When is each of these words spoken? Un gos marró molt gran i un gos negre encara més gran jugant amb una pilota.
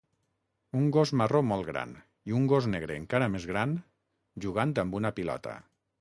Un 0.79 0.87
gos 0.95 1.11
marró 1.21 1.41
molt 1.49 1.67
gran 1.67 1.93
i 2.31 2.35
un 2.39 2.49
gos 2.53 2.69
negre 2.77 2.97
encara 3.03 3.29
més 3.37 3.45
gran 3.53 3.77
jugant 4.47 4.75
amb 4.87 4.99
una 5.03 5.17
pilota. 5.21 5.55